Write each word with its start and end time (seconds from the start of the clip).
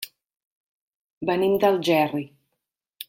Venim 1.31 1.53
d'Algerri. 1.65 2.27